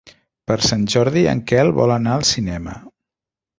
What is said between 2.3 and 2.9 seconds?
cinema.